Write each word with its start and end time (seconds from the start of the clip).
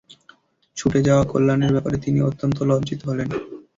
ছুটে 0.77 0.99
যাওয়া 1.07 1.23
কল্যাণের 1.25 1.71
ব্যাপারে 1.71 1.97
তিনি 1.97 2.19
অত্যন্ত 2.21 2.57
লজ্জিত 2.69 3.01
হলেন। 3.05 3.29